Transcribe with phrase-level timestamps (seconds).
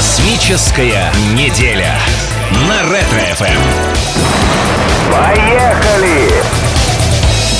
[0.00, 1.92] Космическая неделя
[2.66, 3.44] на Ретро-ФМ.
[5.12, 6.30] Поехали!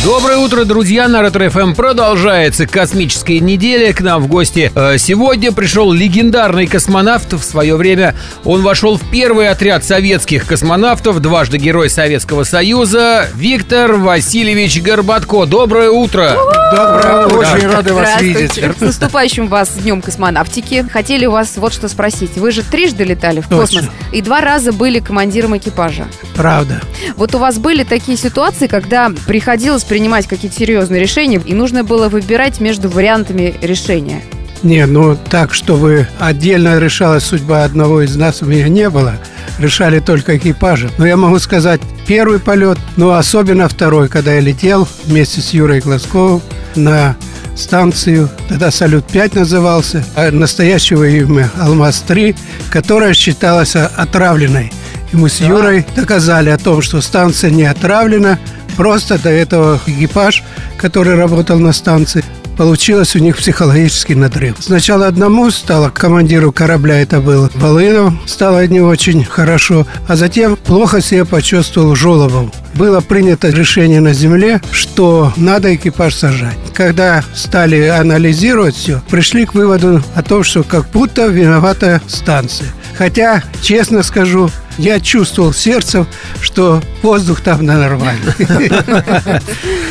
[0.03, 1.07] Доброе утро, друзья!
[1.07, 3.93] На Ретро ФМ продолжается космическая неделя.
[3.93, 7.35] К нам в гости э, сегодня пришел легендарный космонавт.
[7.35, 8.15] В свое время
[8.45, 15.45] он вошел в первый отряд советских космонавтов, дважды Герой Советского Союза, Виктор Васильевич Горбатко.
[15.45, 16.39] Доброе утро!
[16.71, 17.37] Доброе утро.
[17.39, 18.61] Очень рады вас Здравствуйте.
[18.63, 18.79] видеть.
[18.79, 20.87] С наступающим вас Днем космонавтики.
[20.91, 22.37] Хотели у вас вот что спросить.
[22.37, 23.59] Вы же трижды летали в Точно.
[23.59, 26.07] космос и два раза были командиром экипажа.
[26.35, 26.81] Правда.
[27.17, 32.09] Вот у вас были такие ситуации, когда приходилось принимать какие-то серьезные решения, и нужно было
[32.09, 34.23] выбирать между вариантами решения.
[34.63, 39.15] Не, ну так, чтобы отдельно решалась судьба одного из нас, у меня не было.
[39.59, 40.91] Решали только экипажи.
[40.99, 45.79] Но я могу сказать, первый полет, но особенно второй, когда я летел вместе с Юрой
[45.79, 46.43] Глазковым
[46.75, 47.15] на
[47.55, 52.35] станцию, тогда «Салют-5» назывался, а настоящего имя «Алмаз-3»,
[52.73, 54.73] которая считалась отравленной.
[55.13, 58.41] И мы с Юрой доказали о том, что станция не отравлена,
[58.77, 60.43] просто до этого экипаж,
[60.79, 62.25] который работал на станции,
[62.61, 64.57] Получилось у них психологический надрыв.
[64.59, 71.01] Сначала одному стало, командиру корабля это был Волынов, стало не очень хорошо, а затем плохо
[71.01, 72.51] себя почувствовал Жолобов.
[72.75, 76.59] Было принято решение на земле, что надо экипаж сажать.
[76.75, 82.69] Когда стали анализировать все, пришли к выводу о том, что как будто виновата станция.
[82.99, 84.51] Хотя, честно скажу,
[84.81, 86.07] я чувствовал сердцем,
[86.41, 88.33] что воздух там нормальный.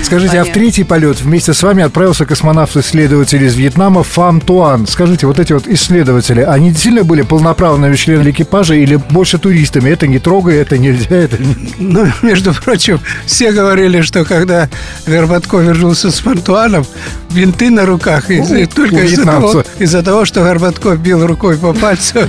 [0.04, 4.88] Скажите, а в третий полет вместе с вами отправился космонавт-исследователь из Вьетнама Фан Туан.
[4.88, 9.92] Скажите, вот эти вот исследователи, они действительно были полноправными членами экипажа или больше туристами?
[9.92, 11.38] Это не трогай, это нельзя, это...
[11.78, 14.70] Ну, между прочим, все говорили, что когда
[15.06, 16.86] Горбатко вернулся с Фантуаном,
[17.30, 19.64] винты на руках, из- У- только из-за того,
[20.04, 22.20] того, что Горбатко бил рукой по пальцу,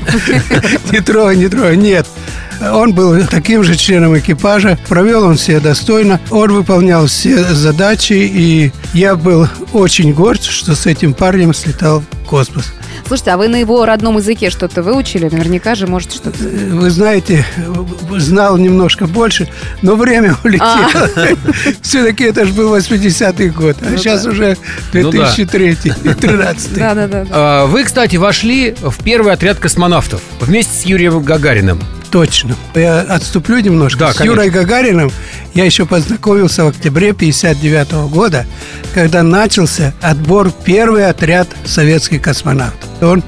[0.92, 2.06] не трогай, не трогай, нет.
[2.60, 8.72] Он был таким же членом экипажа, провел он себя достойно, он выполнял все задачи, и
[8.92, 12.72] я был очень горд, что с этим парнем слетал в космос.
[13.06, 15.28] Слушайте, а вы на его родном языке что-то выучили?
[15.28, 16.32] Наверняка же, может, что-то...
[16.38, 17.44] Вы знаете,
[18.18, 19.48] знал немножко больше,
[19.82, 21.08] но время улетело.
[21.82, 24.56] Все-таки это же был 80-й год, а сейчас уже
[24.92, 25.32] Ну да.
[25.34, 27.26] 2003 13 Да-да-да.
[27.30, 31.80] А, Вы, кстати, вошли в первый отряд космонавтов вместе с Юрием Гагариным.
[32.10, 32.56] Точно.
[32.74, 33.98] Я отступлю немножко.
[34.00, 34.32] Да, С конечно.
[34.34, 35.12] Юрой Гагариным
[35.54, 38.46] я еще познакомился в октябре 59 года,
[38.94, 42.88] когда начался отбор первый отряд советских космонавтов.
[43.00, 43.22] Он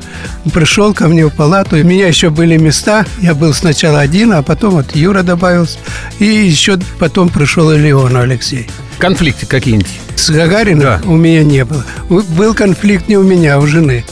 [0.53, 3.06] пришел ко мне в палату, у меня еще были места.
[3.20, 5.78] Я был сначала один, а потом вот Юра добавился.
[6.19, 8.69] И еще потом пришел и Леон Алексей.
[8.99, 9.88] Конфликты какие-нибудь?
[10.16, 11.00] С Гагариным Да.
[11.04, 11.84] у меня не было.
[12.09, 14.04] Был конфликт не у меня, а у жены.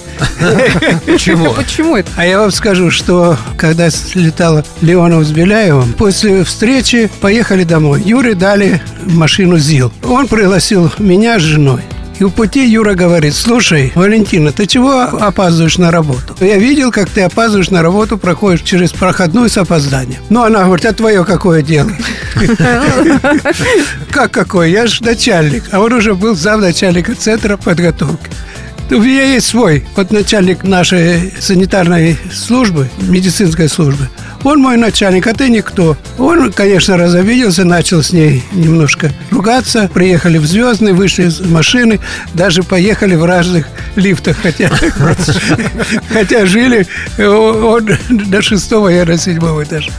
[1.07, 1.53] Почему?
[1.55, 2.11] Почему это?
[2.17, 8.03] А я вам скажу, что когда слетала Леонов с Беляевым, после встречи поехали домой.
[8.05, 9.93] Юре дали машину ЗИЛ.
[10.05, 11.83] Он пригласил меня с женой.
[12.21, 16.37] И в пути Юра говорит, слушай, Валентина, ты чего опаздываешь на работу?
[16.41, 20.21] Я видел, как ты опаздываешь на работу, проходишь через проходную с опозданием.
[20.29, 21.91] Ну, она говорит, а твое какое дело?
[24.11, 24.69] Как какое?
[24.69, 25.65] Я же начальник.
[25.73, 28.29] А он уже был замначальника центра подготовки.
[28.91, 34.09] У меня есть свой, вот начальник нашей санитарной службы, медицинской службы.
[34.43, 35.97] Он мой начальник, а ты никто.
[36.19, 39.89] Он, конечно, разобиделся, начал с ней немножко ругаться.
[39.95, 42.01] Приехали в Звездный, вышли из машины,
[42.35, 44.71] даже поехали в разных лифтах, хотя,
[46.47, 46.85] жили
[47.17, 47.79] э,
[48.09, 49.93] до шестого, я на седьмом этаже.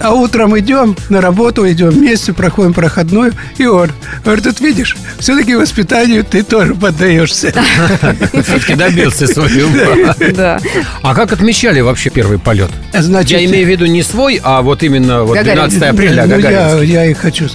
[0.00, 3.90] А утром идем на работу, идем вместе, проходим проходную, и он
[4.24, 7.52] говорит, тут видишь, все-таки воспитанию ты тоже поддаешься.
[8.32, 9.70] Все-таки добился своего.
[10.32, 10.58] Да.
[11.02, 12.70] А как отмечали вообще первый полет?
[12.92, 15.68] Значит, Я имею в виду не свой, а вот именно вот Гагарин.
[15.68, 16.92] 12 апреля Ну, я, Гагаринский.
[16.92, 17.46] я и хочу.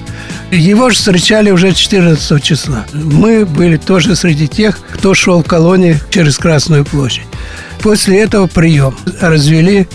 [0.52, 2.86] Его же встречали уже 14 числа.
[2.94, 7.26] Мы были тоже среди тех, кто шел в колонии через Красную площадь.
[7.82, 8.96] После этого прием.
[9.22, 9.88] Развели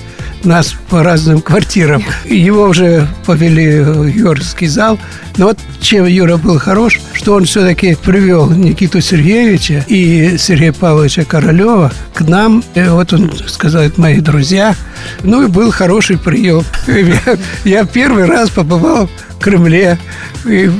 [0.44, 2.02] нас по разным квартирам.
[2.24, 4.98] Его уже повели в Юрский зал.
[5.36, 11.24] Но вот чем Юра был хорош, что он все-таки привел Никиту Сергеевича и Сергея Павловича
[11.24, 12.62] Королева к нам.
[12.74, 14.74] И вот он сказал, это мои друзья.
[15.22, 16.64] Ну и был хороший прием.
[16.86, 19.98] Я, я первый раз побывал в Кремле
[20.46, 20.70] и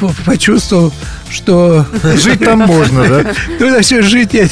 [0.00, 0.92] по- почувствовал,
[1.32, 1.86] что
[2.16, 3.32] Жить там можно, да?
[3.58, 4.46] ну, насчет жить я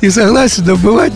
[0.00, 1.12] не- согласен, но бывать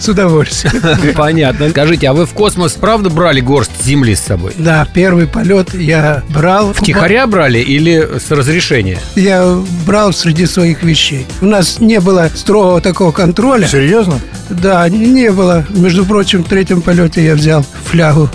[0.00, 1.14] с удовольствием.
[1.14, 1.68] Понятно.
[1.70, 4.52] Скажите, а вы в космос правда брали горсть земли с собой?
[4.56, 6.72] Да, первый полет я брал.
[6.72, 8.98] Втихаря брали или с разрешения?
[9.14, 11.26] Я брал среди своих вещей.
[11.40, 13.66] У нас не было строгого такого контроля.
[13.66, 14.18] Серьезно?
[14.50, 15.64] Да, не было.
[15.70, 18.28] Между прочим, в третьем полете я взял флягу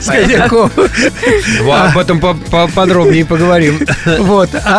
[0.00, 0.70] с коньяком.
[1.62, 3.78] Во, Об этом по- по- подробнее поговорим.
[4.18, 4.50] Вот.
[4.64, 4.75] А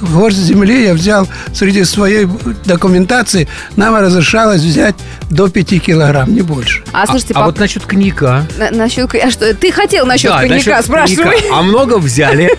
[0.00, 2.26] горсть земли я взял среди своей
[2.64, 3.48] документации.
[3.76, 4.94] Нам разрешалось взять
[5.30, 6.82] до 5 килограмм, не больше.
[6.92, 8.46] А слушайте, а пап- вот насчет коньяка.
[8.58, 9.14] на- насчет...
[9.14, 11.24] А что, ты хотел насчет Да, коньяка, насчет спрашивай.
[11.24, 11.56] коньяка.
[11.58, 12.50] А много взяли?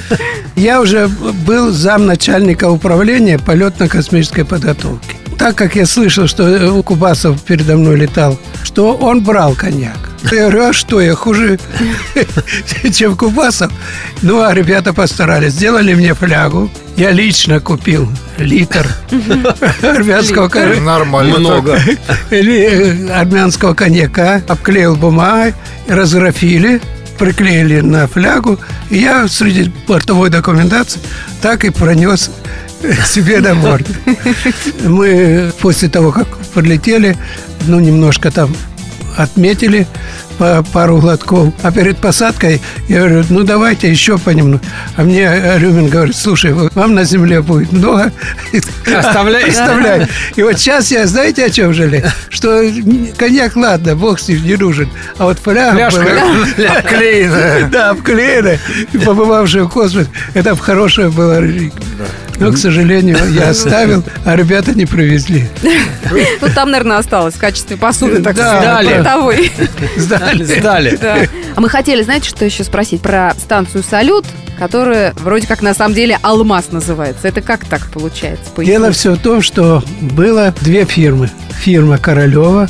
[0.56, 5.16] Я уже был замначальника управления полетно-космической подготовки.
[5.38, 10.03] Так как я слышал, что Кубасов передо мной летал, что он брал коньяк.
[10.30, 11.58] Я говорю, а что, я хуже,
[12.92, 13.70] чем Кубасов?
[14.22, 15.52] Ну, а ребята постарались.
[15.52, 16.70] Сделали мне флягу.
[16.96, 18.86] Я лично купил литр
[19.82, 20.80] армянского коньяка.
[20.80, 21.38] Нормально.
[21.38, 21.78] Много.
[22.30, 25.54] Э, армянского коньяка, обклеил бумагой,
[25.88, 26.80] разграфили,
[27.18, 28.58] приклеили на флягу.
[28.90, 31.00] И я среди бортовой документации
[31.42, 32.30] так и пронес
[33.06, 33.86] себе на борт.
[34.84, 37.16] Мы после того, как подлетели,
[37.66, 38.54] ну, немножко там
[39.16, 39.86] отметили
[40.38, 41.52] по пару глотков.
[41.62, 44.62] А перед посадкой я говорю, ну давайте еще понемногу.
[44.96, 48.12] А мне Рюмин говорит, слушай, вам на земле будет много.
[48.96, 49.48] Оставляй.
[49.50, 50.06] Оставляй.
[50.36, 52.04] И вот сейчас я, знаете, о чем жалею?
[52.30, 52.62] Что
[53.16, 54.88] коньяк, ладно, бог с ним не нужен.
[55.18, 57.68] А вот фляга Фляжка была- Обклеенная.
[57.68, 58.58] Да, обклеена.
[59.04, 61.72] Побывавшая в космосе, это хорошая была реликвия.
[62.38, 65.48] Но, к сожалению, я оставил, а ребята не привезли.
[66.10, 69.52] Ну, там, наверное, осталось в качестве посуды, так Да, сказать, бытовой.
[69.96, 70.44] Сдали.
[70.44, 70.98] Сдали.
[71.00, 71.18] Да.
[71.54, 73.00] А мы хотели, знаете, что еще спросить?
[73.02, 74.24] Про станцию «Салют»,
[74.58, 77.28] которая вроде как на самом деле «Алмаз» называется.
[77.28, 78.44] Это как так получается?
[78.58, 81.30] Дело все в том, что было две фирмы.
[81.62, 82.68] Фирма Королева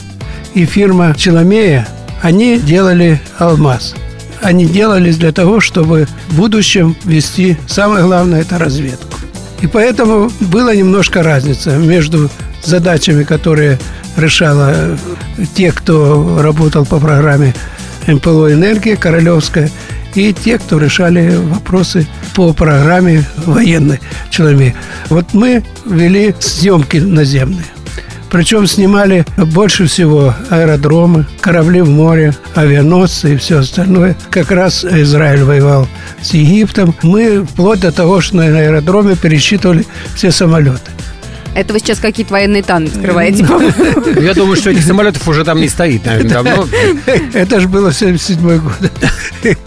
[0.55, 1.87] и фирма Челомея.
[2.23, 3.95] Они делали алмаз.
[4.41, 9.14] Они делались для того, чтобы в будущем вести, самое главное, это разведку.
[9.65, 12.31] И поэтому была немножко разница между
[12.63, 13.79] задачами, которые
[14.15, 14.97] решала э,
[15.55, 17.55] те, кто работал по программе
[18.07, 19.71] МПЛО «Энергия» Королевская,
[20.15, 24.75] и те, кто решали вопросы по программе военной Челомея.
[25.09, 27.65] Вот мы вели съемки наземные.
[28.35, 34.17] Причем снимали больше всего аэродромы, корабли в море, авианосцы и все остальное.
[34.29, 35.87] Как раз Израиль воевал
[36.21, 36.97] с Египтом.
[37.05, 39.87] Мы вплоть до того, что на аэродроме пересчитывали
[40.17, 40.81] все самолеты.
[41.55, 44.21] Это вы сейчас какие-то военные тайны скрываете, по-моему.
[44.21, 46.69] Я думаю, что этих самолетов уже там не стоит, наверное, давно.
[47.35, 48.73] Это же было 77 год.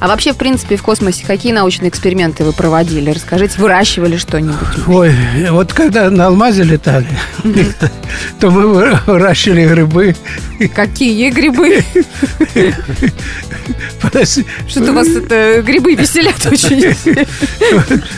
[0.00, 3.10] А вообще, в принципе, в космосе какие научные эксперименты вы проводили?
[3.10, 4.56] Расскажите, выращивали что-нибудь?
[4.86, 5.14] Ой,
[5.50, 7.06] вот когда на алмазе летали,
[8.40, 10.14] то мы вы- выращивали грибы.
[10.74, 11.84] Какие грибы?
[14.68, 16.94] Что-то у вас это грибы веселят очень.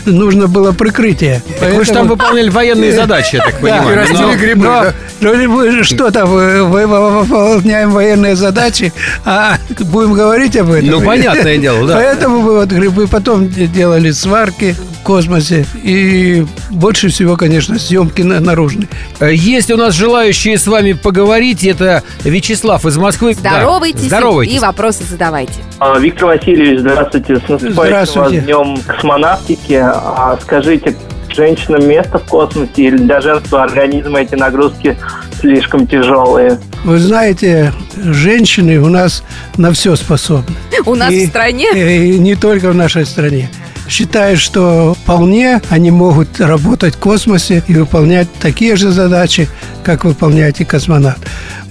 [0.05, 1.43] Нужно было прикрытие.
[1.61, 3.97] Вы же там выполняли военные задачи, я так понимаю.
[3.97, 4.95] растили Но- грибы, Но, да?
[5.21, 8.93] ну, что там, вы- выполняем военные задачи,
[9.25, 10.91] а будем говорить об этом.
[10.91, 11.95] Ну, понятное дело, да.
[11.97, 15.67] Поэтому мы вот грибы потом де- делали сварки в космосе.
[15.83, 18.89] И больше всего, конечно, съемки на- наружные.
[19.21, 21.65] Э, Есть у нас желающие с вами поговорить.
[21.65, 23.37] Это Вячеслав из Москвы.
[23.43, 23.51] Да.
[23.51, 24.61] Здоровайтесь и Здоровайтесь.
[24.61, 25.55] вопросы задавайте.
[25.79, 27.37] А, Виктор Васильевич, здравствуйте.
[27.45, 29.75] С наступающим вас днем космонавтики.
[29.83, 30.95] А Скажите,
[31.35, 34.97] женщинам место в космосе или для женского организма эти нагрузки
[35.41, 36.59] слишком тяжелые?
[36.85, 39.23] Вы знаете, женщины у нас
[39.57, 40.57] на все способны.
[40.85, 43.51] У нас И- в стране И не только в нашей стране.
[43.89, 49.49] Считаю, что вполне они могут работать в космосе и выполнять такие же задачи,
[49.85, 51.19] как выполняет и космонавт.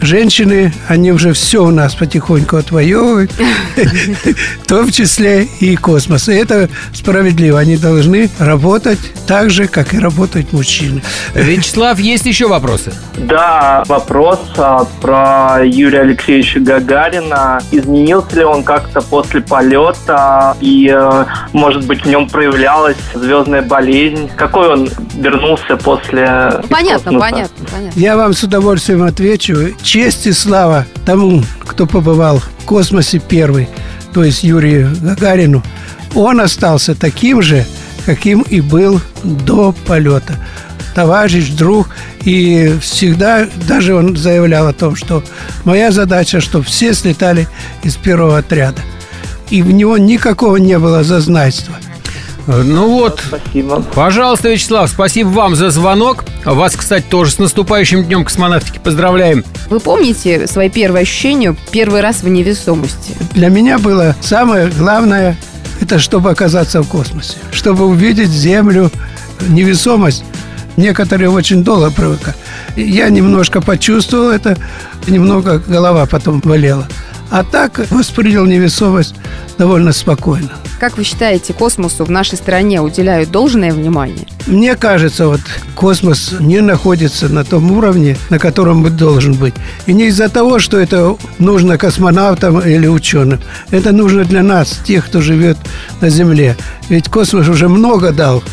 [0.05, 6.29] Женщины, они уже все у нас потихоньку отвоевывают, в том числе и космос.
[6.29, 7.59] И это справедливо.
[7.59, 11.01] Они должны работать так же, как и работают мужчины.
[11.33, 12.93] Вячеслав, есть еще вопросы?
[13.17, 17.61] Да, вопрос а, про Юрия Алексеевича Гагарина.
[17.71, 20.55] Изменился ли он как-то после полета?
[20.61, 24.29] И, э, может быть, в нем проявлялась звездная болезнь?
[24.35, 27.19] Какой он вернулся после Понятно, космоса?
[27.19, 27.99] понятно, понятно.
[27.99, 29.55] Я вам с удовольствием отвечу.
[29.95, 33.69] Честь и слава тому, кто побывал в космосе первый,
[34.13, 35.63] то есть Юрию Гагарину.
[36.13, 37.65] Он остался таким же,
[38.05, 40.35] каким и был до полета.
[40.95, 41.87] Товарищ, друг,
[42.25, 45.23] и всегда, даже он заявлял о том, что
[45.63, 47.47] моя задача, чтобы все слетали
[47.81, 48.81] из первого отряда.
[49.49, 51.75] И в него никакого не было зазнайства.
[52.47, 53.81] Ну вот, Спасибо.
[53.93, 56.25] пожалуйста, Вячеслав, спасибо вам за звонок.
[56.45, 59.43] Вас, кстати, тоже с наступающим днем космонавтики поздравляем.
[59.69, 63.15] Вы помните свои первые ощущения первый раз в невесомости?
[63.33, 65.37] Для меня было самое главное,
[65.81, 68.91] это чтобы оказаться в космосе, чтобы увидеть Землю,
[69.47, 70.23] невесомость.
[70.77, 72.37] Некоторые очень долго привыкают.
[72.75, 74.57] Я немножко почувствовал это,
[75.07, 76.87] немного голова потом болела.
[77.31, 79.15] А так воспринял невесомость
[79.57, 80.51] довольно спокойно.
[80.85, 84.27] Как вы считаете, космосу в нашей стране уделяют должное внимание?
[84.45, 85.41] Мне кажется, вот
[85.73, 89.55] космос не находится на том уровне, на котором он должен быть.
[89.87, 93.39] И не из-за того, что это нужно космонавтам или ученым.
[93.71, 95.57] Это нужно для нас, тех, кто живет
[96.01, 96.55] на Земле.
[96.87, 98.43] Ведь космос уже много дал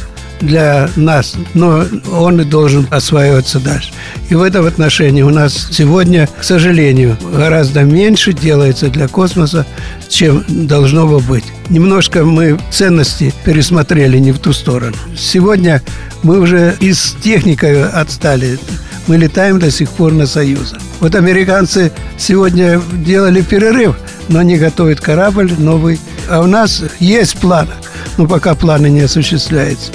[0.42, 3.90] для нас, но он и должен осваиваться дальше.
[4.28, 9.66] И в этом отношении у нас сегодня, к сожалению, гораздо меньше делается для космоса,
[10.08, 11.44] чем должно бы быть.
[11.70, 14.96] Немножко мы ценности пересмотрели не в ту сторону.
[15.16, 15.80] Сегодня
[16.22, 18.58] мы уже и с техникой отстали.
[19.06, 20.78] Мы летаем до сих пор на Союза.
[21.00, 23.96] Вот американцы сегодня делали перерыв,
[24.28, 25.98] но они готовят корабль новый.
[26.28, 27.72] А у нас есть планы,
[28.16, 29.90] но пока планы не осуществляются.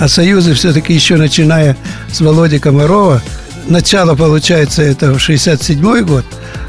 [0.00, 1.76] А Союзы все-таки еще начиная
[2.10, 3.20] с Володи Комарова,
[3.68, 6.24] начало, получается, это 67 год,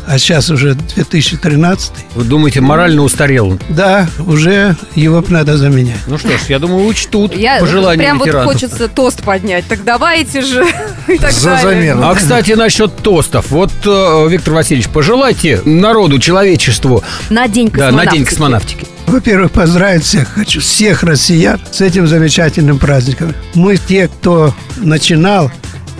[0.05, 1.91] а сейчас уже 2013.
[2.15, 3.57] Вы думаете, морально устарел?
[3.69, 5.95] Да, уже его надо заменять.
[6.07, 8.51] Ну что ж, я думаю, учтут Я пожелания прям вот ветеранов.
[8.53, 9.65] хочется тост поднять.
[9.65, 10.65] Так давайте же.
[11.07, 11.63] И так За далее.
[11.93, 12.09] замену.
[12.09, 13.49] А, кстати, насчет тостов.
[13.49, 18.05] Вот, э, Виктор Васильевич, пожелайте народу, человечеству, На день да, космонавтики.
[18.05, 18.87] на день космонавтики.
[19.11, 23.35] Во-первых, поздравить всех хочу, всех россиян с этим замечательным праздником.
[23.55, 25.51] Мы те, кто начинал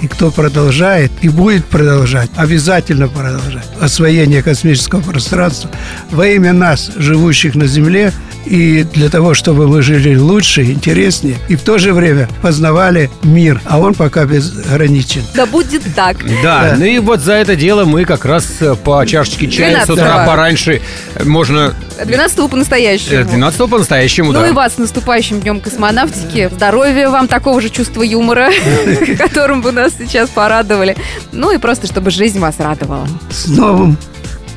[0.01, 5.70] и кто продолжает и будет продолжать, обязательно продолжать освоение космического пространства
[6.10, 8.12] во имя нас, живущих на Земле,
[8.46, 13.62] и для того, чтобы мы жили лучше, интереснее, и в то же время познавали мир,
[13.65, 15.22] а он пока безграничен.
[15.36, 16.17] Да будет так.
[16.43, 16.75] Да, Да.
[16.77, 19.93] ну и вот за это дело мы как раз э, по чашечке чая с 12-го.
[19.93, 20.81] утра пораньше
[21.15, 21.75] э, можно...
[22.03, 23.24] 12 по-настоящему.
[23.25, 24.48] 12 по-настоящему, Ну да.
[24.50, 26.50] и вас с наступающим днем космонавтики.
[26.51, 28.50] Здоровья вам, такого же чувства юмора,
[29.20, 30.95] которым вы нас сейчас порадовали.
[31.31, 33.07] Ну и просто, чтобы жизнь вас радовала.
[33.29, 33.98] С новым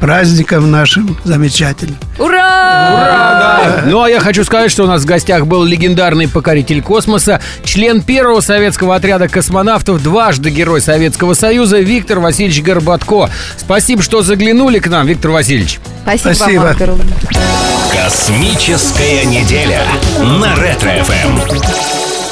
[0.05, 1.97] праздником нашим замечательным.
[2.19, 2.39] Ура!
[2.39, 3.83] Да.
[3.87, 8.03] Ну а я хочу сказать, что у нас в гостях был легендарный покоритель космоса, член
[8.03, 13.31] первого советского отряда космонавтов, дважды Герой Советского Союза Виктор Васильевич Горбатко.
[13.57, 15.81] Спасибо, что заглянули к нам, Виктор Васильевич.
[16.03, 16.61] Спасибо, Спасибо.
[16.61, 16.91] вам, Виктор.
[17.93, 19.85] Космическая неделя
[20.19, 22.24] на Ретро-ФМ.